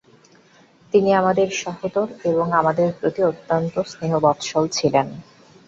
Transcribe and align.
তিনি 0.93 1.09
আমাদের 1.13 1.47
সহোদর 1.59 2.07
এবং 2.23 2.47
আমাদের 2.53 2.87
প্রতি 2.99 3.21
অত্যন্ত 3.23 3.73
স্নেহবৎসল 3.91 4.63
ছিলেন। 4.69 5.07